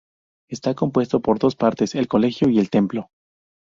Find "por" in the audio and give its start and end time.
1.19-1.37